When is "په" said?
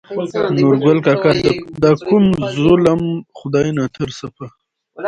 4.35-4.45